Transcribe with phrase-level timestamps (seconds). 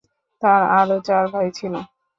[0.41, 1.73] তার আরও চার ভাই ছিল।